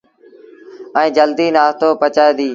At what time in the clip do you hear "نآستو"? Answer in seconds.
1.55-1.87